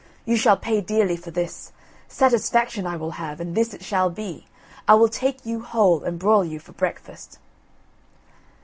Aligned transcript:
You 0.25 0.35
shall 0.35 0.57
pay 0.57 0.81
dearly 0.81 1.15
for 1.15 1.29
this. 1.29 1.73
Satisfaction 2.07 2.87
I 2.87 2.97
will 2.97 3.11
have, 3.21 3.39
and 3.39 3.53
this 3.53 3.71
it 3.71 3.83
shall 3.83 4.09
be, 4.09 4.47
I 4.87 4.95
will 4.95 5.09
take 5.09 5.45
you 5.45 5.61
whole 5.61 6.03
and 6.03 6.17
broil 6.17 6.43
you 6.43 6.57
for 6.57 6.71
breakfast." 6.71 7.37